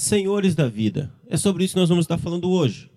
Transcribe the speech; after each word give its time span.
Senhores 0.00 0.54
da 0.54 0.66
vida. 0.66 1.12
É 1.28 1.36
sobre 1.36 1.62
isso 1.62 1.74
que 1.74 1.80
nós 1.80 1.90
vamos 1.90 2.04
estar 2.04 2.16
falando 2.16 2.50
hoje. 2.50 2.90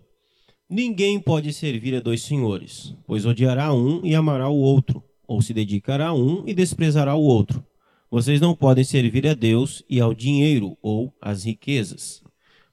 Ninguém 0.69 1.19
pode 1.19 1.51
servir 1.51 1.93
a 1.95 1.99
dois 1.99 2.21
senhores, 2.21 2.95
pois 3.05 3.25
odiará 3.25 3.73
um 3.73 3.99
e 4.05 4.15
amará 4.15 4.47
o 4.47 4.55
outro, 4.55 5.03
ou 5.27 5.42
se 5.42 5.53
dedicará 5.53 6.08
a 6.08 6.13
um 6.13 6.45
e 6.47 6.53
desprezará 6.53 7.13
o 7.13 7.21
outro. 7.21 7.61
Vocês 8.09 8.39
não 8.39 8.55
podem 8.55 8.86
servir 8.86 9.27
a 9.27 9.34
Deus 9.34 9.84
e 9.89 10.00
ao 10.00 10.13
dinheiro 10.13 10.77
ou 10.81 11.13
às 11.21 11.43
riquezas. 11.43 12.23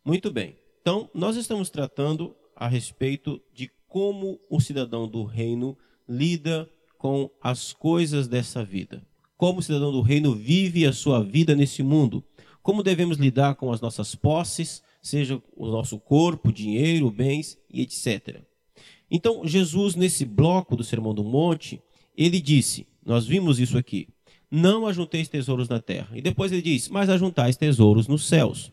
Muito 0.05 0.31
bem. 0.31 0.55
Então, 0.81 1.11
nós 1.13 1.35
estamos 1.35 1.69
tratando 1.69 2.33
a 2.55 2.69
respeito 2.69 3.43
de 3.53 3.69
como 3.89 4.39
o 4.49 4.61
cidadão 4.61 5.09
do 5.09 5.25
reino 5.25 5.77
lida 6.09 6.71
com 6.97 7.29
as 7.43 7.73
coisas 7.73 8.29
dessa 8.29 8.63
vida. 8.63 9.05
Como 9.37 9.59
o 9.59 9.63
cidadão 9.63 9.91
do 9.91 10.03
reino 10.03 10.37
vive 10.37 10.87
a 10.87 10.93
sua 10.93 11.21
vida 11.21 11.57
nesse 11.57 11.83
mundo. 11.83 12.23
Como 12.63 12.83
devemos 12.83 13.17
lidar 13.17 13.55
com 13.55 13.73
as 13.73 13.81
nossas 13.81 14.15
posses, 14.15 14.83
seja 15.03 15.43
o 15.57 15.67
nosso 15.67 15.99
corpo, 15.99 16.53
dinheiro, 16.53 17.11
bens 17.11 17.59
e 17.73 17.83
etc. 17.83 18.43
Então, 19.11 19.47
Jesus, 19.47 19.95
nesse 19.95 20.25
bloco 20.25 20.77
do 20.77 20.85
Sermão 20.85 21.15
do 21.15 21.25
Monte, 21.25 21.83
ele 22.17 22.41
disse: 22.41 22.87
Nós 23.05 23.27
vimos 23.27 23.59
isso 23.59 23.77
aqui. 23.77 24.09
Não 24.51 24.87
ajunteis 24.87 25.29
tesouros 25.29 25.69
na 25.69 25.81
terra. 25.81 26.17
E 26.17 26.21
depois 26.21 26.53
ele 26.53 26.63
diz: 26.63 26.89
Mas 26.89 27.09
ajuntais 27.09 27.57
tesouros 27.57 28.07
nos 28.07 28.27
céus. 28.27 28.73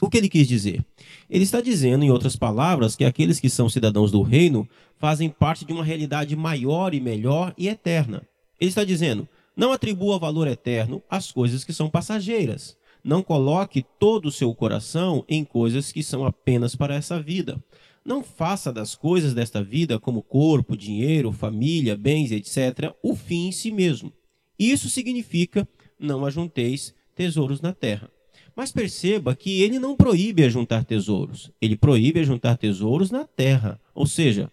O 0.00 0.08
que 0.08 0.18
ele 0.18 0.28
quis 0.28 0.48
dizer? 0.48 0.84
Ele 1.30 1.44
está 1.44 1.60
dizendo, 1.60 2.04
em 2.04 2.10
outras 2.10 2.34
palavras, 2.34 2.96
que 2.96 3.04
aqueles 3.04 3.38
que 3.38 3.48
são 3.48 3.68
cidadãos 3.68 4.10
do 4.10 4.22
reino 4.22 4.68
fazem 4.98 5.28
parte 5.28 5.64
de 5.64 5.72
uma 5.72 5.84
realidade 5.84 6.34
maior 6.34 6.94
e 6.94 7.00
melhor 7.00 7.54
e 7.56 7.68
eterna. 7.68 8.26
Ele 8.60 8.68
está 8.68 8.84
dizendo: 8.84 9.28
não 9.56 9.72
atribua 9.72 10.18
valor 10.18 10.48
eterno 10.48 11.02
às 11.10 11.30
coisas 11.30 11.62
que 11.62 11.72
são 11.72 11.90
passageiras. 11.90 12.76
Não 13.04 13.22
coloque 13.22 13.84
todo 13.98 14.26
o 14.26 14.32
seu 14.32 14.54
coração 14.54 15.24
em 15.28 15.44
coisas 15.44 15.90
que 15.90 16.02
são 16.02 16.24
apenas 16.24 16.76
para 16.76 16.94
essa 16.94 17.20
vida. 17.20 17.62
Não 18.04 18.22
faça 18.22 18.72
das 18.72 18.94
coisas 18.94 19.34
desta 19.34 19.62
vida, 19.62 19.98
como 19.98 20.22
corpo, 20.22 20.76
dinheiro, 20.76 21.32
família, 21.32 21.96
bens, 21.96 22.30
etc., 22.32 22.94
o 23.02 23.14
fim 23.14 23.48
em 23.48 23.52
si 23.52 23.70
mesmo. 23.70 24.12
Isso 24.58 24.88
significa 24.88 25.68
não 25.98 26.24
ajunteis 26.24 26.94
tesouros 27.14 27.60
na 27.60 27.72
terra. 27.72 28.10
Mas 28.54 28.70
perceba 28.70 29.34
que 29.34 29.62
ele 29.62 29.78
não 29.78 29.96
proíbe 29.96 30.44
ajuntar 30.44 30.84
tesouros, 30.84 31.50
ele 31.60 31.76
proíbe 31.76 32.20
ajuntar 32.20 32.58
tesouros 32.58 33.10
na 33.10 33.24
terra. 33.24 33.80
Ou 33.94 34.06
seja, 34.06 34.50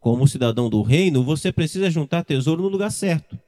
como 0.00 0.26
cidadão 0.26 0.70
do 0.70 0.82
reino, 0.82 1.22
você 1.22 1.52
precisa 1.52 1.90
juntar 1.90 2.24
tesouro 2.24 2.62
no 2.62 2.68
lugar 2.68 2.90
certo. 2.90 3.38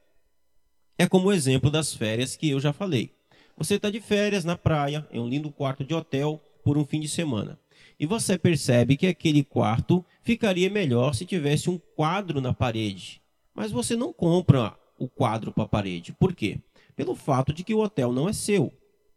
É 0.99 1.07
como 1.07 1.29
o 1.29 1.33
exemplo 1.33 1.71
das 1.71 1.95
férias 1.95 2.37
que 2.37 2.51
eu 2.51 2.61
já 2.61 2.73
falei. 2.73 3.11
Você 3.57 3.77
está 3.77 3.89
de 3.89 4.01
férias 4.01 4.45
na 4.45 4.57
praia, 4.57 5.07
em 5.13 5.21
um 5.21 5.29
lindo 5.29 5.51
quarto 5.51 5.85
de 5.85 5.95
hotel, 5.95 6.43
por 6.65 6.77
um 6.77 6.85
fim 6.85 6.99
de 6.99 7.09
semana. 7.09 7.59
E 7.99 8.07
você 8.07 8.37
percebe 8.37 8.97
que 8.97 9.07
aquele 9.07 9.45
quarto 9.45 10.05
ficaria 10.23 10.69
melhor 10.69 11.15
se 11.15 11.25
tivesse 11.25 11.71
um 11.71 11.79
quadro 11.79 12.41
na 12.41 12.53
parede. 12.53 13.23
Mas 13.55 13.71
você 13.71 13.95
não 13.95 14.13
compra 14.13 14.77
o 14.99 15.09
quadro 15.09 15.53
para 15.53 15.65
a 15.65 15.69
parede. 15.69 16.13
Por 16.13 16.35
quê? 16.35 16.59
Pelo 16.97 17.15
fato 17.15 17.53
de 17.53 17.63
que 17.63 17.75
o 17.75 17.79
hotel 17.79 18.13
não 18.13 18.29
é 18.29 18.33
seu 18.33 18.73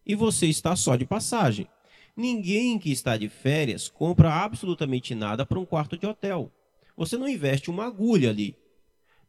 e 0.05 0.15
você 0.15 0.45
está 0.45 0.75
só 0.75 0.95
de 0.95 1.05
passagem. 1.05 1.67
Ninguém 2.15 2.79
que 2.79 2.91
está 2.91 3.17
de 3.17 3.29
férias 3.29 3.89
compra 3.89 4.33
absolutamente 4.33 5.13
nada 5.15 5.45
para 5.45 5.59
um 5.59 5.65
quarto 5.65 5.97
de 5.97 6.05
hotel. 6.05 6.51
Você 6.95 7.17
não 7.17 7.27
investe 7.27 7.69
uma 7.69 7.85
agulha 7.85 8.29
ali. 8.29 8.55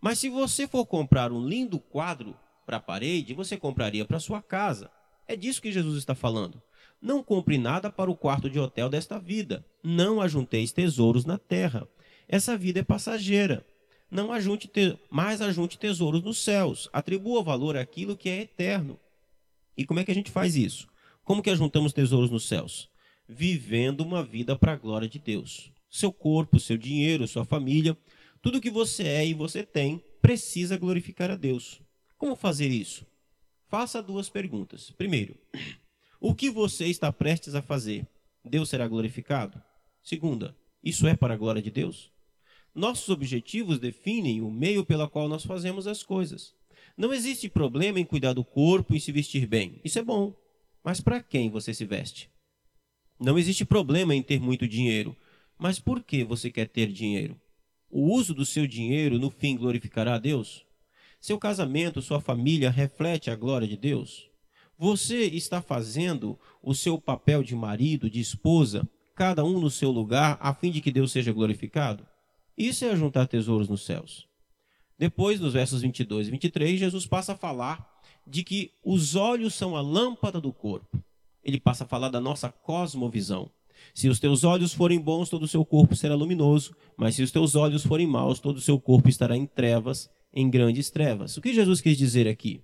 Mas 0.00 0.18
se 0.18 0.28
você 0.28 0.68
for 0.68 0.86
comprar 0.86 1.32
um 1.32 1.44
lindo 1.46 1.80
quadro 1.80 2.36
para 2.64 2.76
a 2.76 2.80
parede, 2.80 3.34
você 3.34 3.56
compraria 3.56 4.04
para 4.04 4.20
sua 4.20 4.40
casa. 4.40 4.90
É 5.28 5.36
disso 5.36 5.60
que 5.60 5.70
Jesus 5.70 5.98
está 5.98 6.14
falando. 6.14 6.62
Não 7.00 7.22
compre 7.22 7.58
nada 7.58 7.90
para 7.90 8.10
o 8.10 8.16
quarto 8.16 8.48
de 8.48 8.58
hotel 8.58 8.88
desta 8.88 9.18
vida. 9.18 9.64
Não 9.84 10.22
ajunteis 10.22 10.72
tesouros 10.72 11.26
na 11.26 11.36
terra. 11.36 11.86
Essa 12.26 12.56
vida 12.56 12.80
é 12.80 12.82
passageira. 12.82 13.64
Não 14.10 14.32
ajunte, 14.32 14.66
te... 14.66 14.98
ajunte 15.12 15.78
tesouros 15.78 16.22
nos 16.22 16.38
céus. 16.38 16.88
Atribua 16.92 17.42
valor 17.42 17.76
àquilo 17.76 18.16
que 18.16 18.30
é 18.30 18.40
eterno. 18.40 18.98
E 19.76 19.84
como 19.84 20.00
é 20.00 20.04
que 20.04 20.10
a 20.10 20.14
gente 20.14 20.30
faz 20.30 20.56
isso? 20.56 20.88
Como 21.22 21.42
que 21.42 21.50
ajuntamos 21.50 21.92
tesouros 21.92 22.30
nos 22.30 22.48
céus? 22.48 22.88
Vivendo 23.28 24.00
uma 24.00 24.24
vida 24.24 24.56
para 24.56 24.72
a 24.72 24.76
glória 24.76 25.08
de 25.08 25.18
Deus. 25.18 25.70
Seu 25.90 26.10
corpo, 26.10 26.58
seu 26.58 26.78
dinheiro, 26.78 27.28
sua 27.28 27.44
família, 27.44 27.96
tudo 28.40 28.60
que 28.62 28.70
você 28.70 29.04
é 29.04 29.26
e 29.26 29.34
você 29.34 29.62
tem 29.62 30.02
precisa 30.22 30.78
glorificar 30.78 31.30
a 31.30 31.36
Deus. 31.36 31.82
Como 32.16 32.34
fazer 32.34 32.68
isso? 32.68 33.06
Faça 33.68 34.02
duas 34.02 34.30
perguntas. 34.30 34.90
Primeiro, 34.92 35.36
o 36.18 36.34
que 36.34 36.50
você 36.50 36.86
está 36.86 37.12
prestes 37.12 37.54
a 37.54 37.60
fazer? 37.60 38.06
Deus 38.42 38.70
será 38.70 38.88
glorificado? 38.88 39.62
Segunda, 40.02 40.56
isso 40.82 41.06
é 41.06 41.14
para 41.14 41.34
a 41.34 41.36
glória 41.36 41.60
de 41.60 41.70
Deus? 41.70 42.10
Nossos 42.74 43.10
objetivos 43.10 43.78
definem 43.78 44.40
o 44.40 44.50
meio 44.50 44.86
pela 44.86 45.08
qual 45.08 45.28
nós 45.28 45.44
fazemos 45.44 45.86
as 45.86 46.02
coisas. 46.02 46.54
Não 46.96 47.12
existe 47.12 47.48
problema 47.48 48.00
em 48.00 48.04
cuidar 48.04 48.32
do 48.32 48.42
corpo 48.42 48.94
e 48.94 49.00
se 49.00 49.12
vestir 49.12 49.46
bem. 49.46 49.80
Isso 49.84 49.98
é 49.98 50.02
bom. 50.02 50.34
Mas 50.82 51.00
para 51.00 51.22
quem 51.22 51.50
você 51.50 51.74
se 51.74 51.84
veste? 51.84 52.30
Não 53.20 53.38
existe 53.38 53.66
problema 53.66 54.14
em 54.14 54.22
ter 54.22 54.40
muito 54.40 54.66
dinheiro. 54.66 55.14
Mas 55.58 55.78
por 55.78 56.02
que 56.02 56.24
você 56.24 56.50
quer 56.50 56.68
ter 56.68 56.90
dinheiro? 56.90 57.38
O 57.90 58.14
uso 58.14 58.32
do 58.32 58.46
seu 58.46 58.66
dinheiro 58.66 59.18
no 59.18 59.28
fim 59.28 59.56
glorificará 59.56 60.14
a 60.14 60.18
Deus? 60.18 60.64
Seu 61.20 61.38
casamento, 61.38 62.00
sua 62.00 62.20
família 62.20 62.70
reflete 62.70 63.30
a 63.30 63.36
glória 63.36 63.66
de 63.66 63.76
Deus? 63.76 64.30
Você 64.78 65.24
está 65.24 65.60
fazendo 65.60 66.38
o 66.62 66.74
seu 66.74 67.00
papel 67.00 67.42
de 67.42 67.56
marido, 67.56 68.08
de 68.08 68.20
esposa, 68.20 68.88
cada 69.16 69.44
um 69.44 69.58
no 69.58 69.70
seu 69.70 69.90
lugar, 69.90 70.38
a 70.40 70.54
fim 70.54 70.70
de 70.70 70.80
que 70.80 70.92
Deus 70.92 71.10
seja 71.10 71.32
glorificado? 71.32 72.06
Isso 72.56 72.84
é 72.84 72.94
juntar 72.94 73.26
tesouros 73.26 73.68
nos 73.68 73.84
céus. 73.84 74.28
Depois, 74.96 75.40
nos 75.40 75.52
versos 75.52 75.82
22 75.82 76.28
e 76.28 76.30
23, 76.30 76.78
Jesus 76.78 77.06
passa 77.06 77.32
a 77.32 77.36
falar 77.36 77.88
de 78.24 78.44
que 78.44 78.72
os 78.84 79.16
olhos 79.16 79.54
são 79.54 79.76
a 79.76 79.80
lâmpada 79.80 80.40
do 80.40 80.52
corpo. 80.52 81.02
Ele 81.42 81.58
passa 81.58 81.84
a 81.84 81.86
falar 81.86 82.08
da 82.08 82.20
nossa 82.20 82.50
cosmovisão. 82.50 83.50
Se 83.94 84.08
os 84.08 84.20
teus 84.20 84.44
olhos 84.44 84.72
forem 84.72 85.00
bons, 85.00 85.28
todo 85.28 85.44
o 85.44 85.48
seu 85.48 85.64
corpo 85.64 85.96
será 85.96 86.14
luminoso, 86.14 86.74
mas 86.96 87.14
se 87.14 87.22
os 87.22 87.30
teus 87.30 87.54
olhos 87.54 87.84
forem 87.84 88.06
maus, 88.06 88.38
todo 88.38 88.56
o 88.56 88.60
seu 88.60 88.78
corpo 88.80 89.08
estará 89.08 89.36
em 89.36 89.46
trevas, 89.46 90.10
em 90.32 90.48
grandes 90.48 90.90
trevas. 90.90 91.36
O 91.36 91.40
que 91.40 91.54
Jesus 91.54 91.80
quis 91.80 91.96
dizer 91.96 92.28
aqui? 92.28 92.62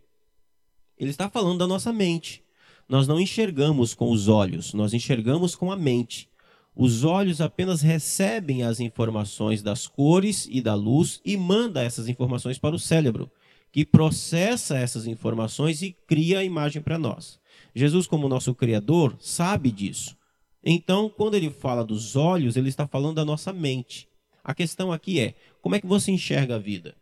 Ele 0.99 1.11
está 1.11 1.29
falando 1.29 1.59
da 1.59 1.67
nossa 1.67 1.93
mente. 1.93 2.43
Nós 2.89 3.09
não 3.09 3.19
enxergamos 3.19 3.95
com 3.95 4.11
os 4.11 4.29
olhos, 4.29 4.75
nós 4.75 4.93
enxergamos 4.93 5.55
com 5.55 5.73
a 5.73 5.77
mente. 5.77 6.29
Os 6.77 7.05
olhos 7.05 7.41
apenas 7.41 7.81
recebem 7.81 8.63
as 8.63 8.81
informações 8.81 9.63
das 9.63 9.87
cores 9.87 10.47
e 10.51 10.61
da 10.61 10.75
luz 10.75 11.21
e 11.25 11.37
manda 11.37 11.83
essas 11.83 12.09
informações 12.09 12.59
para 12.59 12.75
o 12.75 12.79
cérebro, 12.79 13.31
que 13.73 13.85
processa 13.85 14.77
essas 14.77 15.07
informações 15.07 15.83
e 15.83 15.93
cria 16.07 16.41
a 16.41 16.45
imagem 16.45 16.83
para 16.83 16.99
nós. 16.99 17.39
Jesus, 17.75 18.07
como 18.07 18.29
nosso 18.29 18.55
Criador, 18.55 19.17
sabe 19.21 19.71
disso. 19.71 20.17
Então, 20.65 21.09
quando 21.09 21.35
ele 21.35 21.51
fala 21.51 21.85
dos 21.85 22.17
olhos, 22.17 22.57
ele 22.57 22.69
está 22.69 22.87
falando 22.87 23.17
da 23.17 23.25
nossa 23.25 23.53
mente. 23.53 24.09
A 24.43 24.55
questão 24.55 24.93
aqui 24.93 25.21
é: 25.21 25.35
como 25.63 25.75
é 25.75 25.81
que 25.81 25.87
você 25.87 26.11
enxerga 26.11 26.57
a 26.57 26.59
vida? 26.59 26.97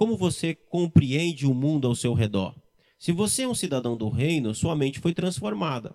Como 0.00 0.16
você 0.16 0.54
compreende 0.54 1.44
o 1.44 1.52
mundo 1.52 1.86
ao 1.86 1.94
seu 1.94 2.14
redor? 2.14 2.56
Se 2.98 3.12
você 3.12 3.42
é 3.42 3.48
um 3.48 3.54
cidadão 3.54 3.98
do 3.98 4.08
reino, 4.08 4.54
sua 4.54 4.74
mente 4.74 4.98
foi 4.98 5.12
transformada. 5.12 5.94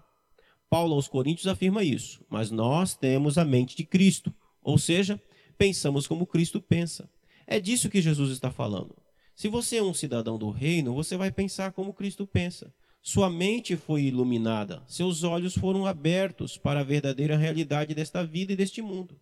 Paulo 0.70 0.94
aos 0.94 1.08
Coríntios 1.08 1.48
afirma 1.48 1.84
isso, 1.84 2.24
mas 2.30 2.52
nós 2.52 2.96
temos 2.96 3.36
a 3.40 3.44
mente 3.44 3.76
de 3.76 3.84
Cristo, 3.84 4.32
ou 4.62 4.78
seja, 4.78 5.20
pensamos 5.58 6.06
como 6.06 6.28
Cristo 6.28 6.62
pensa. 6.62 7.10
É 7.48 7.60
disso 7.60 7.90
que 7.90 8.00
Jesus 8.00 8.30
está 8.30 8.52
falando. 8.52 8.96
Se 9.36 9.48
você 9.48 9.78
é 9.78 9.84
um 9.84 9.92
cidadão 9.92 10.38
do 10.38 10.52
reino, 10.52 10.94
você 10.94 11.18
vai 11.18 11.32
pensar 11.32 11.72
como 11.72 11.92
Cristo 11.92 12.28
pensa. 12.28 12.72
Sua 13.02 13.28
mente 13.28 13.76
foi 13.76 14.04
iluminada, 14.04 14.84
seus 14.88 15.24
olhos 15.24 15.56
foram 15.56 15.84
abertos 15.84 16.60
para 16.60 16.82
a 16.82 16.84
verdadeira 16.84 17.36
realidade 17.36 17.96
desta 17.96 18.24
vida 18.24 18.54
e 18.54 18.56
deste 18.56 18.84
mundo. 18.84 19.20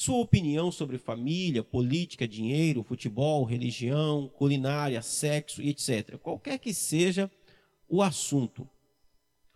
Sua 0.00 0.18
opinião 0.18 0.70
sobre 0.70 0.96
família, 0.96 1.60
política, 1.60 2.28
dinheiro, 2.28 2.84
futebol, 2.84 3.42
religião, 3.42 4.28
culinária, 4.28 5.02
sexo 5.02 5.60
e 5.60 5.70
etc., 5.70 6.16
qualquer 6.18 6.60
que 6.60 6.72
seja 6.72 7.28
o 7.88 8.00
assunto, 8.00 8.64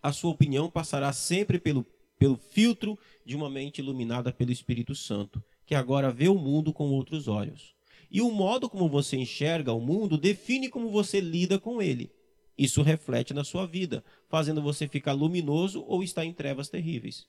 a 0.03 0.11
sua 0.11 0.33
opinião 0.33 0.69
passará 0.69 1.12
sempre 1.12 1.61
pelo, 1.61 1.87
pelo 2.19 2.37
filtro 2.37 2.99
de 3.25 3.37
uma 3.37 3.49
mente 3.49 3.79
iluminada 3.79 4.33
pelo 4.33 4.50
Espírito 4.50 4.97
Santo, 4.97 5.41
que 5.65 5.77
agora 5.77 6.11
vê 6.11 6.27
o 6.27 6.35
mundo 6.35 6.73
com 6.73 6.91
outros 6.91 7.29
olhos. 7.29 7.73
E 8.11 8.21
o 8.21 8.29
modo 8.33 8.69
como 8.69 8.89
você 8.89 9.17
enxerga 9.17 9.73
o 9.73 9.81
mundo 9.81 10.19
define 10.19 10.69
como 10.69 10.91
você 10.91 11.21
lida 11.21 11.56
com 11.56 11.81
ele. 11.81 12.11
Isso 12.59 12.83
reflete 12.83 13.33
na 13.33 13.44
sua 13.44 13.65
vida, 13.65 14.05
fazendo 14.29 14.61
você 14.61 14.89
ficar 14.89 15.12
luminoso 15.12 15.85
ou 15.87 16.03
estar 16.03 16.25
em 16.25 16.33
trevas 16.33 16.69
terríveis. 16.69 17.29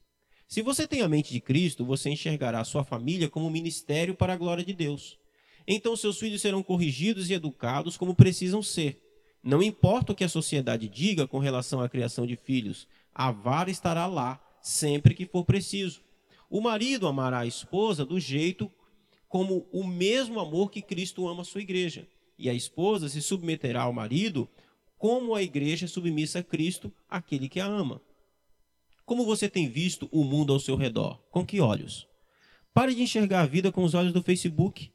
Se 0.53 0.61
você 0.61 0.85
tem 0.85 1.01
a 1.01 1.09
mente 1.09 1.33
de 1.33 1.41
Cristo, 1.41 1.83
você 1.83 2.11
enxergará 2.11 2.59
a 2.59 2.63
sua 2.63 2.83
família 2.83 3.27
como 3.27 3.47
um 3.47 3.49
ministério 3.49 4.13
para 4.13 4.33
a 4.33 4.37
glória 4.37 4.63
de 4.63 4.71
Deus. 4.71 5.17
Então 5.67 5.95
seus 5.95 6.19
filhos 6.19 6.41
serão 6.43 6.61
corrigidos 6.61 7.27
e 7.27 7.33
educados 7.33 7.97
como 7.97 8.13
precisam 8.13 8.61
ser, 8.61 9.01
não 9.41 9.63
importa 9.63 10.11
o 10.11 10.15
que 10.15 10.23
a 10.23 10.29
sociedade 10.29 10.87
diga 10.87 11.25
com 11.25 11.39
relação 11.39 11.81
à 11.81 11.89
criação 11.89 12.27
de 12.27 12.35
filhos, 12.35 12.87
a 13.15 13.31
vara 13.31 13.71
estará 13.71 14.05
lá, 14.05 14.39
sempre 14.61 15.15
que 15.15 15.25
for 15.25 15.43
preciso. 15.43 16.01
O 16.51 16.61
marido 16.61 17.07
amará 17.07 17.39
a 17.39 17.47
esposa 17.47 18.05
do 18.05 18.19
jeito 18.19 18.71
como 19.27 19.67
o 19.71 19.83
mesmo 19.83 20.39
amor 20.39 20.69
que 20.69 20.83
Cristo 20.83 21.27
ama 21.27 21.41
a 21.41 21.45
sua 21.45 21.61
igreja. 21.61 22.07
E 22.37 22.47
a 22.47 22.53
esposa 22.53 23.09
se 23.09 23.23
submeterá 23.23 23.81
ao 23.81 23.91
marido 23.91 24.47
como 24.99 25.33
a 25.33 25.41
igreja 25.41 25.87
submissa 25.87 26.39
a 26.39 26.43
Cristo, 26.43 26.93
aquele 27.09 27.49
que 27.49 27.59
a 27.59 27.65
ama. 27.65 27.99
Como 29.05 29.25
você 29.25 29.49
tem 29.49 29.69
visto 29.69 30.07
o 30.11 30.23
mundo 30.23 30.53
ao 30.53 30.59
seu 30.59 30.75
redor? 30.75 31.19
Com 31.29 31.45
que 31.45 31.59
olhos? 31.59 32.07
Pare 32.73 32.95
de 32.95 33.01
enxergar 33.01 33.41
a 33.41 33.45
vida 33.45 33.71
com 33.71 33.83
os 33.83 33.93
olhos 33.93 34.13
do 34.13 34.23
Facebook. 34.23 34.91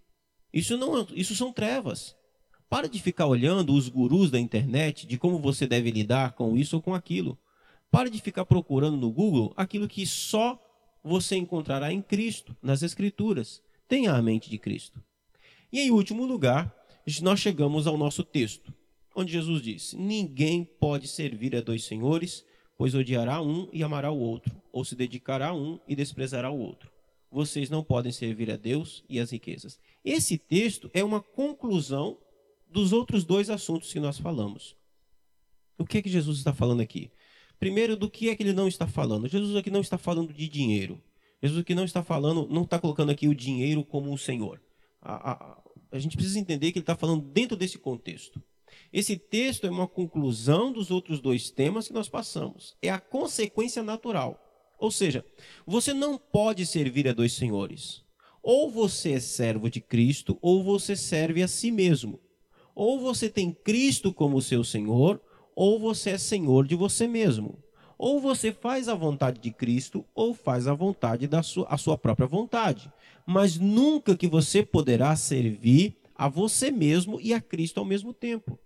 Isso 0.52 0.76
não, 0.76 1.06
isso 1.14 1.34
são 1.34 1.52
trevas. 1.52 2.16
Pare 2.69 2.88
de 2.88 3.00
ficar 3.00 3.26
olhando 3.26 3.72
os 3.75 3.88
gurus 3.88 4.31
da 4.31 4.38
internet 4.38 5.06
de 5.06 5.19
como 5.19 5.38
você 5.38 5.66
deve 5.66 5.90
lidar 5.90 6.32
com 6.32 6.56
isso 6.56 6.76
ou 6.76 6.82
com 6.82 6.94
aquilo. 6.94 7.38
Pare 7.90 8.10
de 8.10 8.20
ficar 8.20 8.44
procurando 8.44 8.96
no 8.96 9.10
Google 9.10 9.52
aquilo 9.56 9.88
que 9.88 10.06
só 10.06 10.60
você 11.02 11.37
encontrará 11.37 11.93
em 11.93 12.02
Cristo, 12.02 12.56
nas 12.62 12.82
Escrituras. 12.82 13.62
Tenha 13.87 14.12
a 14.12 14.20
mente 14.20 14.50
de 14.50 14.58
Cristo. 14.58 15.02
E 15.72 15.81
em 15.81 15.90
último 15.90 16.26
lugar, 16.26 16.75
nós 17.22 17.40
chegamos 17.40 17.87
ao 17.87 17.96
nosso 17.96 18.22
texto, 18.22 18.72
onde 19.14 19.32
Jesus 19.32 19.62
disse: 19.62 19.96
Ninguém 19.96 20.64
pode 20.64 21.08
servir 21.08 21.56
a 21.56 21.60
dois 21.60 21.84
senhores, 21.84 22.44
pois 22.78 22.94
odiará 22.94 23.42
um 23.42 23.69
e 23.72 23.82
amará 23.82 24.10
o 24.10 24.19
outro, 24.19 24.54
ou 24.72 24.84
se 24.84 24.94
dedicará 24.94 25.48
a 25.48 25.54
um 25.54 25.80
e 25.88 25.96
desprezará 25.96 26.48
o 26.48 26.58
outro. 26.58 26.90
Vocês 27.30 27.69
não 27.69 27.82
podem 27.82 28.12
servir 28.12 28.50
a 28.50 28.56
Deus 28.56 29.04
e 29.08 29.19
as 29.19 29.32
riquezas. 29.32 29.78
Esse 30.04 30.38
texto 30.38 30.88
é 30.94 31.02
uma 31.02 31.20
conclusão 31.20 32.16
dos 32.70 32.92
outros 32.92 33.25
dois 33.25 33.50
assuntos 33.50 33.92
que 33.92 34.00
nós 34.00 34.16
falamos. 34.16 34.76
O 35.76 35.84
que 35.84 35.98
é 35.98 36.02
que 36.02 36.08
Jesus 36.08 36.38
está 36.38 36.54
falando 36.54 36.80
aqui? 36.80 37.10
Primeiro, 37.58 37.96
do 37.96 38.08
que 38.08 38.30
é 38.30 38.36
que 38.36 38.42
ele 38.44 38.52
não 38.52 38.69
está 38.69 38.86
falando? 38.86 39.28
Jesus 39.28 39.56
aqui 39.56 39.70
não 39.70 39.81
está 39.81 39.98
falando 39.98 40.32
de 40.32 40.48
dinheiro. 40.48 41.02
Jesus 41.42 41.60
aqui 41.60 41.74
não 41.74 41.84
está 41.84 42.02
falando, 42.02 42.46
não 42.48 42.62
está 42.62 42.78
colocando 42.78 43.10
aqui 43.10 43.26
o 43.26 43.34
dinheiro 43.34 43.84
como 43.84 44.10
um 44.10 44.16
senhor. 44.16 44.62
A, 45.00 45.32
a, 45.32 45.62
a 45.90 45.98
gente 45.98 46.16
precisa 46.16 46.38
entender 46.38 46.70
que 46.70 46.78
ele 46.78 46.84
está 46.84 46.96
falando 46.96 47.22
dentro 47.22 47.56
desse 47.56 47.78
contexto. 47.78 48.42
Esse 48.93 49.17
texto 49.17 49.67
é 49.67 49.70
uma 49.70 49.87
conclusão 49.87 50.73
dos 50.73 50.91
outros 50.91 51.20
dois 51.20 51.50
temas 51.50 51.88
que 51.88 51.94
nós 51.94 52.09
passamos. 52.09 52.76
É 52.82 52.91
a 52.91 53.00
consequência 53.00 53.82
natural. 53.82 54.43
Ou 54.79 54.91
seja, 54.91 55.25
você 55.67 55.93
não 55.93 56.17
pode 56.17 56.65
servir 56.65 57.09
a 57.09 57.12
dois 57.12 57.32
senhores. 57.32 58.03
Ou 58.43 58.70
você 58.70 59.12
é 59.12 59.20
servo 59.20 59.69
de 59.69 59.81
Cristo, 59.81 60.38
ou 60.41 60.62
você 60.62 60.94
serve 60.94 61.43
a 61.43 61.49
si 61.49 61.70
mesmo. 61.70 62.20
Ou 62.75 63.00
você 63.00 63.29
tem 63.29 63.53
Cristo 63.53 64.12
como 64.12 64.41
seu 64.41 64.62
Senhor, 64.62 65.20
ou 65.61 65.81
você 65.81 66.11
é 66.11 66.19
senhor 66.19 66.65
de 66.65 66.76
você 66.76 67.09
mesmo. 67.09 67.59
Ou 67.99 68.20
você 68.20 68.53
faz 68.53 68.88
a 68.88 68.94
vontade 68.94 69.41
de 69.41 69.50
Cristo, 69.50 70.05
ou 70.15 70.32
faz 70.32 70.69
a 70.69 70.73
vontade 70.73 71.26
da 71.26 71.43
sua, 71.43 71.67
a 71.69 71.76
sua 71.76 71.99
própria 71.99 72.29
vontade. 72.29 72.93
Mas 73.26 73.59
nunca 73.59 74.17
que 74.17 74.29
você 74.29 74.62
poderá 74.62 75.17
servir 75.17 75.97
a 76.19 76.29
você 76.29 76.73
mesmo 76.73 77.20
e 77.20 77.32
a 77.32 77.41
Cristo 77.41 77.79
ao 77.79 77.87
mesmo 77.87 78.12
tempo. 78.12 78.59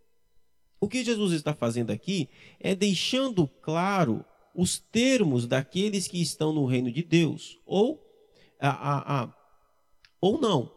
O 0.81 0.89
que 0.89 1.05
Jesus 1.05 1.33
está 1.33 1.55
fazendo 1.55 1.91
aqui 1.91 2.31
é 2.59 2.75
deixando 2.75 3.47
claro 3.47 4.25
os 4.55 4.79
termos 4.79 5.47
daqueles 5.47 6.09
que 6.09 6.21
estão 6.21 6.53
no 6.53 6.65
reino 6.65 6.91
de 6.91 7.03
Deus, 7.03 7.61
ou, 7.65 8.03
a, 8.59 8.71
a, 8.71 9.23
a, 9.23 9.35
ou 10.21 10.41
não. 10.41 10.73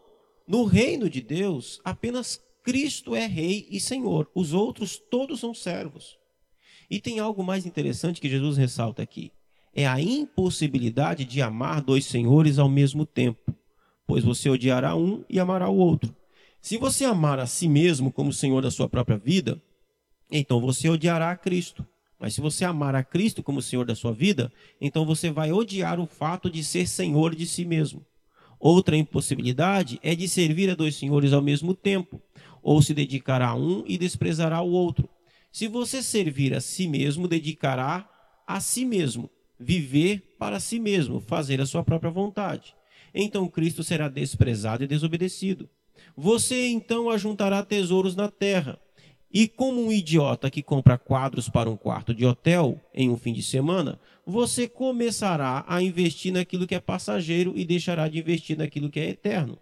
No 0.46 0.64
reino 0.64 1.10
de 1.10 1.20
Deus, 1.20 1.80
apenas 1.82 2.40
Cristo 2.62 3.16
é 3.16 3.26
rei 3.26 3.66
e 3.70 3.80
senhor, 3.80 4.30
os 4.34 4.52
outros 4.52 4.96
todos 4.96 5.40
são 5.40 5.54
servos. 5.54 6.18
E 6.90 7.00
tem 7.00 7.18
algo 7.18 7.42
mais 7.42 7.66
interessante 7.66 8.20
que 8.20 8.28
Jesus 8.28 8.56
ressalta 8.56 9.02
aqui: 9.02 9.32
é 9.74 9.86
a 9.86 10.00
impossibilidade 10.00 11.24
de 11.24 11.42
amar 11.42 11.80
dois 11.80 12.04
senhores 12.04 12.58
ao 12.58 12.68
mesmo 12.68 13.04
tempo, 13.04 13.52
pois 14.06 14.22
você 14.22 14.48
odiará 14.48 14.94
um 14.94 15.24
e 15.28 15.40
amará 15.40 15.68
o 15.68 15.76
outro. 15.76 16.14
Se 16.66 16.78
você 16.78 17.04
amar 17.04 17.38
a 17.38 17.46
si 17.46 17.68
mesmo 17.68 18.10
como 18.10 18.32
senhor 18.32 18.60
da 18.60 18.72
sua 18.72 18.88
própria 18.88 19.16
vida, 19.16 19.62
então 20.28 20.60
você 20.60 20.88
odiará 20.88 21.30
a 21.30 21.36
Cristo. 21.36 21.86
Mas 22.18 22.34
se 22.34 22.40
você 22.40 22.64
amar 22.64 22.92
a 22.96 23.04
Cristo 23.04 23.40
como 23.40 23.62
senhor 23.62 23.86
da 23.86 23.94
sua 23.94 24.12
vida, 24.12 24.52
então 24.80 25.06
você 25.06 25.30
vai 25.30 25.52
odiar 25.52 26.00
o 26.00 26.08
fato 26.08 26.50
de 26.50 26.64
ser 26.64 26.88
senhor 26.88 27.36
de 27.36 27.46
si 27.46 27.64
mesmo. 27.64 28.04
Outra 28.58 28.96
impossibilidade 28.96 30.00
é 30.02 30.16
de 30.16 30.28
servir 30.28 30.68
a 30.68 30.74
dois 30.74 30.96
senhores 30.96 31.32
ao 31.32 31.40
mesmo 31.40 31.72
tempo, 31.72 32.20
ou 32.60 32.82
se 32.82 32.92
dedicará 32.92 33.50
a 33.50 33.54
um 33.54 33.84
e 33.86 33.96
desprezará 33.96 34.60
o 34.60 34.72
outro. 34.72 35.08
Se 35.52 35.68
você 35.68 36.02
servir 36.02 36.52
a 36.52 36.60
si 36.60 36.88
mesmo, 36.88 37.28
dedicará 37.28 38.10
a 38.44 38.58
si 38.58 38.84
mesmo, 38.84 39.30
viver 39.56 40.34
para 40.36 40.58
si 40.58 40.80
mesmo, 40.80 41.20
fazer 41.20 41.60
a 41.60 41.66
sua 41.66 41.84
própria 41.84 42.10
vontade. 42.10 42.74
Então 43.14 43.46
Cristo 43.46 43.84
será 43.84 44.08
desprezado 44.08 44.82
e 44.82 44.88
desobedecido. 44.88 45.70
Você 46.16 46.68
então 46.68 47.10
ajuntará 47.10 47.62
tesouros 47.62 48.16
na 48.16 48.30
terra. 48.30 48.78
E 49.32 49.46
como 49.48 49.84
um 49.84 49.92
idiota 49.92 50.50
que 50.50 50.62
compra 50.62 50.96
quadros 50.96 51.48
para 51.48 51.68
um 51.68 51.76
quarto 51.76 52.14
de 52.14 52.24
hotel 52.24 52.80
em 52.94 53.10
um 53.10 53.16
fim 53.16 53.32
de 53.32 53.42
semana, 53.42 54.00
você 54.24 54.66
começará 54.66 55.64
a 55.68 55.82
investir 55.82 56.32
naquilo 56.32 56.66
que 56.66 56.74
é 56.74 56.80
passageiro 56.80 57.52
e 57.54 57.64
deixará 57.64 58.08
de 58.08 58.18
investir 58.18 58.56
naquilo 58.56 58.88
que 58.88 58.98
é 58.98 59.10
eterno. 59.10 59.58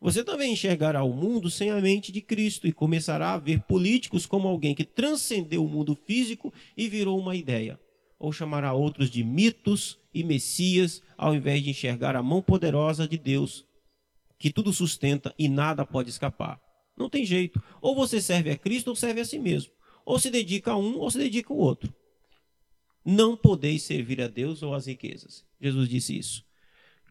Você 0.00 0.24
também 0.24 0.52
enxergará 0.52 1.02
o 1.02 1.12
mundo 1.12 1.50
sem 1.50 1.70
a 1.70 1.80
mente 1.80 2.12
de 2.12 2.20
Cristo 2.20 2.66
e 2.66 2.72
começará 2.72 3.32
a 3.32 3.38
ver 3.38 3.60
políticos 3.62 4.26
como 4.26 4.48
alguém 4.48 4.74
que 4.74 4.84
transcendeu 4.84 5.64
o 5.64 5.68
mundo 5.68 5.94
físico 5.94 6.52
e 6.76 6.88
virou 6.88 7.18
uma 7.18 7.36
ideia. 7.36 7.78
Ou 8.18 8.32
chamará 8.32 8.72
outros 8.72 9.10
de 9.10 9.24
mitos 9.24 9.98
e 10.12 10.22
messias, 10.22 11.02
ao 11.16 11.34
invés 11.34 11.62
de 11.62 11.70
enxergar 11.70 12.16
a 12.16 12.22
mão 12.22 12.40
poderosa 12.40 13.06
de 13.08 13.18
Deus, 13.18 13.66
que 14.38 14.52
tudo 14.52 14.72
sustenta 14.72 15.34
e 15.38 15.48
nada 15.48 15.84
pode 15.84 16.10
escapar. 16.10 16.60
Não 16.96 17.08
tem 17.08 17.24
jeito. 17.24 17.62
Ou 17.80 17.94
você 17.94 18.20
serve 18.20 18.50
a 18.50 18.58
Cristo 18.58 18.88
ou 18.88 18.96
serve 18.96 19.20
a 19.20 19.24
si 19.24 19.38
mesmo. 19.38 19.72
Ou 20.04 20.18
se 20.18 20.30
dedica 20.30 20.72
a 20.72 20.76
um 20.76 20.98
ou 20.98 21.10
se 21.10 21.18
dedica 21.18 21.52
ao 21.52 21.58
outro. 21.58 21.92
Não 23.04 23.36
podeis 23.36 23.82
servir 23.82 24.20
a 24.20 24.28
Deus 24.28 24.62
ou 24.62 24.74
às 24.74 24.86
riquezas. 24.86 25.44
Jesus 25.60 25.88
disse 25.88 26.16
isso. 26.16 26.44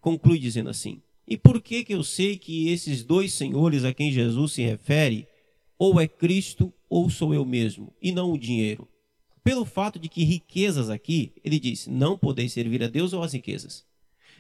Conclui 0.01 0.39
dizendo 0.39 0.69
assim: 0.69 1.01
e 1.27 1.37
por 1.37 1.61
que, 1.61 1.83
que 1.83 1.93
eu 1.93 2.03
sei 2.03 2.37
que 2.37 2.69
esses 2.69 3.03
dois 3.03 3.33
senhores 3.33 3.83
a 3.83 3.93
quem 3.93 4.11
Jesus 4.11 4.53
se 4.53 4.61
refere, 4.61 5.27
ou 5.77 5.99
é 5.99 6.07
Cristo 6.07 6.73
ou 6.89 7.09
sou 7.09 7.33
eu 7.33 7.45
mesmo, 7.45 7.93
e 8.01 8.11
não 8.11 8.31
o 8.31 8.37
dinheiro? 8.37 8.87
Pelo 9.43 9.65
fato 9.65 9.99
de 9.99 10.07
que 10.07 10.23
riquezas 10.23 10.89
aqui, 10.89 11.33
ele 11.43 11.59
diz, 11.59 11.87
não 11.87 12.17
podeis 12.17 12.53
servir 12.53 12.83
a 12.83 12.87
Deus 12.87 13.13
ou 13.13 13.23
as 13.23 13.33
riquezas. 13.33 13.85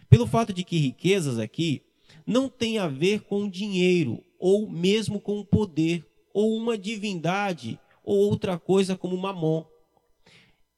Pelo 0.09 0.27
fato 0.27 0.53
de 0.53 0.63
que 0.63 0.77
riquezas 0.77 1.39
aqui 1.39 1.81
não 2.25 2.49
tem 2.49 2.77
a 2.77 2.87
ver 2.87 3.21
com 3.21 3.49
dinheiro, 3.49 4.23
ou 4.39 4.69
mesmo 4.69 5.19
com 5.19 5.43
poder, 5.43 6.05
ou 6.33 6.55
uma 6.57 6.77
divindade, 6.77 7.79
ou 8.03 8.17
outra 8.17 8.57
coisa 8.57 8.97
como 8.97 9.17
mamon. 9.17 9.65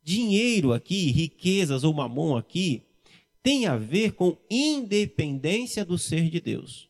Dinheiro 0.04 0.74
aqui, 0.74 1.12
riquezas 1.12 1.84
ou 1.84 1.94
mamon 1.94 2.38
aqui, 2.38 2.84
tem 3.42 3.66
a 3.66 3.78
ver 3.78 4.14
com 4.14 4.38
independência 4.50 5.86
do 5.86 5.98
ser 5.98 6.30
de 6.30 6.40
Deus. 6.40 6.90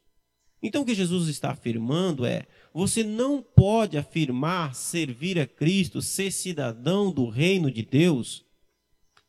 Então 0.62 0.82
o 0.82 0.86
que 0.86 0.96
Jesus 0.96 1.28
está 1.28 1.52
afirmando 1.52 2.26
é: 2.26 2.46
você 2.74 3.04
não 3.04 3.42
pode 3.42 3.98
afirmar 3.98 4.74
servir 4.74 5.40
a 5.40 5.46
Cristo, 5.46 6.02
ser 6.02 6.32
cidadão 6.32 7.12
do 7.12 7.30
reino 7.30 7.70
de 7.70 7.84
Deus 7.84 8.44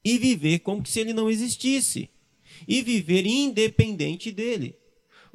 e 0.04 0.18
viver 0.18 0.60
como 0.60 0.86
se 0.86 1.00
ele 1.00 1.12
não 1.12 1.28
existisse 1.28 2.08
e 2.66 2.80
viver 2.80 3.26
independente 3.26 4.30
dele. 4.32 4.76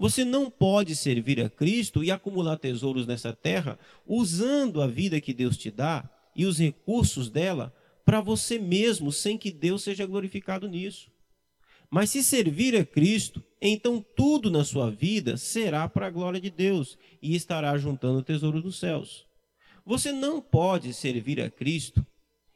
Você 0.01 0.25
não 0.25 0.49
pode 0.49 0.95
servir 0.95 1.39
a 1.39 1.47
Cristo 1.47 2.03
e 2.03 2.09
acumular 2.09 2.57
tesouros 2.57 3.05
nessa 3.05 3.33
terra 3.33 3.77
usando 4.03 4.81
a 4.81 4.87
vida 4.87 5.21
que 5.21 5.31
Deus 5.31 5.55
te 5.55 5.69
dá 5.69 6.09
e 6.35 6.43
os 6.43 6.57
recursos 6.57 7.29
dela 7.29 7.71
para 8.03 8.19
você 8.19 8.57
mesmo, 8.57 9.11
sem 9.11 9.37
que 9.37 9.51
Deus 9.51 9.83
seja 9.83 10.07
glorificado 10.07 10.67
nisso. 10.67 11.11
Mas 11.87 12.09
se 12.09 12.23
servir 12.23 12.75
a 12.75 12.83
Cristo, 12.83 13.43
então 13.61 14.03
tudo 14.15 14.49
na 14.49 14.63
sua 14.63 14.89
vida 14.89 15.37
será 15.37 15.87
para 15.87 16.07
a 16.07 16.09
glória 16.09 16.41
de 16.41 16.49
Deus 16.49 16.97
e 17.21 17.35
estará 17.35 17.77
juntando 17.77 18.17
o 18.17 18.23
tesouro 18.23 18.59
dos 18.59 18.79
céus. 18.79 19.27
Você 19.85 20.11
não 20.11 20.41
pode 20.41 20.95
servir 20.95 21.39
a 21.39 21.47
Cristo 21.47 22.03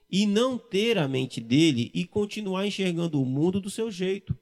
e 0.10 0.26
não 0.26 0.58
ter 0.58 0.98
a 0.98 1.08
mente 1.08 1.40
dele 1.40 1.92
e 1.94 2.06
continuar 2.06 2.66
enxergando 2.66 3.22
o 3.22 3.26
mundo 3.26 3.62
do 3.62 3.70
seu 3.70 3.92
jeito. 3.92 4.36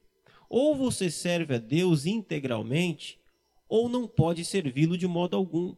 Ou 0.56 0.76
você 0.76 1.10
serve 1.10 1.56
a 1.56 1.58
Deus 1.58 2.06
integralmente, 2.06 3.18
ou 3.68 3.88
não 3.88 4.06
pode 4.06 4.44
servi-lo 4.44 4.96
de 4.96 5.04
modo 5.04 5.34
algum. 5.34 5.74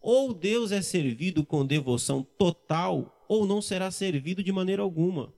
Ou 0.00 0.32
Deus 0.32 0.72
é 0.72 0.80
servido 0.80 1.44
com 1.44 1.66
devoção 1.66 2.26
total, 2.38 3.22
ou 3.28 3.46
não 3.46 3.60
será 3.60 3.90
servido 3.90 4.42
de 4.42 4.50
maneira 4.50 4.80
alguma. 4.80 5.34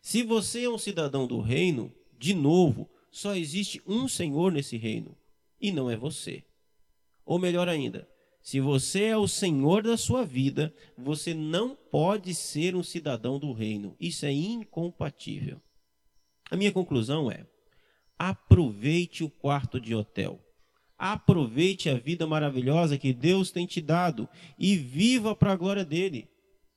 Se 0.00 0.22
você 0.22 0.62
é 0.62 0.70
um 0.70 0.78
cidadão 0.78 1.26
do 1.26 1.40
reino, 1.40 1.92
de 2.16 2.32
novo, 2.32 2.88
só 3.10 3.34
existe 3.34 3.82
um 3.84 4.06
Senhor 4.06 4.52
nesse 4.52 4.76
reino, 4.76 5.16
e 5.60 5.72
não 5.72 5.90
é 5.90 5.96
você. 5.96 6.44
Ou 7.24 7.40
melhor 7.40 7.68
ainda, 7.68 8.08
se 8.40 8.60
você 8.60 9.06
é 9.06 9.16
o 9.16 9.26
Senhor 9.26 9.82
da 9.82 9.96
sua 9.96 10.24
vida, 10.24 10.72
você 10.96 11.34
não 11.34 11.74
pode 11.74 12.36
ser 12.36 12.76
um 12.76 12.84
cidadão 12.84 13.36
do 13.36 13.52
reino. 13.52 13.96
Isso 13.98 14.24
é 14.24 14.30
incompatível. 14.30 15.60
A 16.48 16.56
minha 16.56 16.70
conclusão 16.70 17.28
é: 17.28 17.44
aproveite 18.18 19.22
o 19.22 19.30
quarto 19.30 19.80
de 19.80 19.94
hotel. 19.94 20.40
Aproveite 20.98 21.90
a 21.90 21.94
vida 21.94 22.26
maravilhosa 22.26 22.96
que 22.96 23.12
Deus 23.12 23.50
tem 23.50 23.66
te 23.66 23.80
dado 23.80 24.28
e 24.58 24.76
viva 24.76 25.34
para 25.34 25.52
a 25.52 25.56
glória 25.56 25.84
dele. 25.84 26.28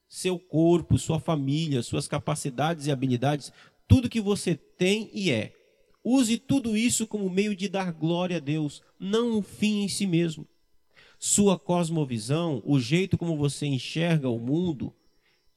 Seu 0.07 0.37
corpo, 0.37 0.97
sua 0.97 1.19
família, 1.19 1.81
suas 1.81 2.07
capacidades 2.07 2.87
e 2.87 2.91
habilidades, 2.91 3.53
tudo 3.87 4.09
que 4.09 4.19
você 4.19 4.55
tem 4.55 5.09
e 5.13 5.31
é. 5.31 5.53
Use 6.03 6.37
tudo 6.37 6.75
isso 6.75 7.07
como 7.07 7.29
meio 7.29 7.55
de 7.55 7.69
dar 7.69 7.91
glória 7.91 8.37
a 8.37 8.39
Deus, 8.39 8.81
não 8.99 9.37
um 9.37 9.41
fim 9.41 9.83
em 9.83 9.87
si 9.87 10.07
mesmo. 10.07 10.47
Sua 11.17 11.59
cosmovisão, 11.59 12.61
o 12.65 12.79
jeito 12.79 13.17
como 13.17 13.37
você 13.37 13.65
enxerga 13.65 14.29
o 14.29 14.39
mundo, 14.39 14.93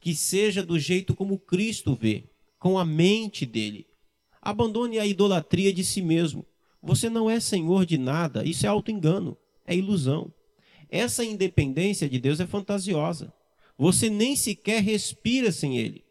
que 0.00 0.14
seja 0.14 0.62
do 0.62 0.78
jeito 0.78 1.14
como 1.14 1.38
Cristo 1.38 1.94
vê, 1.94 2.28
com 2.58 2.78
a 2.78 2.84
mente 2.84 3.46
dele. 3.46 3.86
Abandone 4.42 4.98
a 4.98 5.06
idolatria 5.06 5.72
de 5.72 5.84
si 5.84 6.02
mesmo. 6.02 6.44
Você 6.82 7.08
não 7.08 7.30
é 7.30 7.38
senhor 7.38 7.86
de 7.86 7.96
nada, 7.96 8.44
isso 8.44 8.66
é 8.66 8.68
auto-engano, 8.68 9.38
é 9.64 9.76
ilusão. 9.76 10.32
Essa 10.90 11.24
independência 11.24 12.08
de 12.08 12.18
Deus 12.18 12.40
é 12.40 12.46
fantasiosa. 12.46 13.32
Você 13.78 14.10
nem 14.10 14.34
sequer 14.34 14.82
respira 14.82 15.52
sem 15.52 15.78
Ele. 15.78 16.04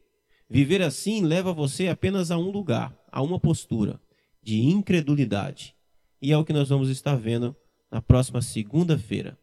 Viver 0.50 0.82
assim 0.82 1.22
leva 1.22 1.54
você 1.54 1.90
apenas 1.90 2.32
a 2.32 2.38
um 2.38 2.50
lugar, 2.50 2.98
a 3.12 3.22
uma 3.22 3.40
postura 3.40 4.00
de 4.42 4.62
incredulidade. 4.62 5.76
E 6.22 6.32
é 6.32 6.38
o 6.38 6.46
que 6.46 6.54
nós 6.54 6.70
vamos 6.70 6.90
estar 6.90 7.16
vendo 7.16 7.56
na 7.92 8.02
próxima 8.02 8.42
segunda-feira. 8.42 9.38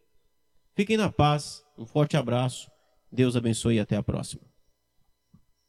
Fiquem 0.75 0.97
na 0.97 1.11
paz, 1.11 1.63
um 1.77 1.85
forte 1.85 2.17
abraço, 2.17 2.69
Deus 3.11 3.35
abençoe 3.35 3.75
e 3.75 3.79
até 3.79 3.95
a 3.95 4.03
próxima. 4.03 4.48